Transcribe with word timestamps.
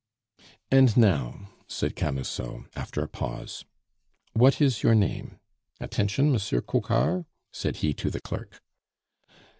"And 0.71 0.97
now," 0.97 1.49
said 1.67 1.95
Camusot, 1.95 2.63
after 2.75 3.03
a 3.03 3.07
pause, 3.07 3.65
"what 4.33 4.59
is 4.59 4.81
your 4.81 4.95
name? 4.95 5.37
Attention, 5.79 6.31
Monsieur 6.31 6.59
Coquart!" 6.59 7.27
said 7.51 7.75
he 7.85 7.93
to 7.93 8.09
the 8.09 8.19
clerk. 8.21 8.63